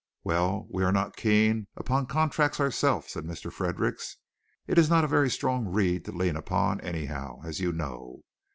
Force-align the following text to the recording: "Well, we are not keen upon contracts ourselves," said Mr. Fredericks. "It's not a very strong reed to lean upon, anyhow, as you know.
"Well, 0.23 0.65
we 0.71 0.83
are 0.83 0.91
not 0.91 1.15
keen 1.15 1.67
upon 1.75 2.07
contracts 2.07 2.59
ourselves," 2.59 3.11
said 3.11 3.23
Mr. 3.23 3.53
Fredericks. 3.53 4.17
"It's 4.65 4.89
not 4.89 5.03
a 5.03 5.07
very 5.07 5.29
strong 5.29 5.67
reed 5.67 6.05
to 6.05 6.11
lean 6.11 6.35
upon, 6.35 6.81
anyhow, 6.81 7.41
as 7.45 7.59
you 7.59 7.71
know. 7.71 8.23